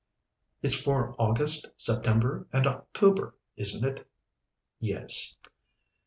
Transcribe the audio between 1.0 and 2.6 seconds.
August, September,